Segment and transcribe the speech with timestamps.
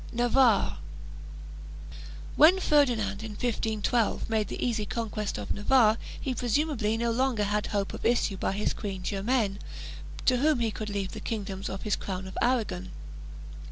[0.11, 0.79] NAVARRE.
[2.35, 7.67] When Ferdinand, in 1512, made the easy conquest of Navarre he presumably no longer had
[7.67, 9.59] hope of issue by his Queen Ger maine,
[10.25, 12.89] to whom he could leave the kingdoms of his crown of Aragon.